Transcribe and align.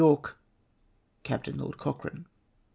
Capt. 1.21 1.47
Lord 1.47 1.77
Cochrane." 1.77 2.25